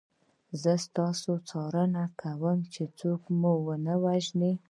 [0.61, 4.51] زه ستاسو څارنه کوم چې څوک مو ونه وژني